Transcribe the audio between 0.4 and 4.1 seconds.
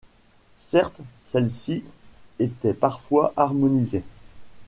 Certes celle-ci était parfois harmonisée.